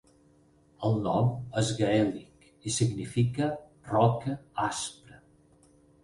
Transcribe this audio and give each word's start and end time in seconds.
El 0.87 0.95
nom 1.07 1.27
és 1.61 1.67
gaèlic 1.81 2.47
i 2.71 2.73
significa 2.77 3.49
"roca 3.91 4.33
aspra". 4.69 5.21